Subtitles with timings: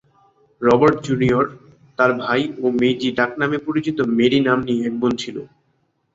[0.61, 1.45] Robert junior
[1.99, 5.37] তার ভাই ও মেইজি ডাকনামে পরিচিত মেরি নাম্নী এক বোন ছিল।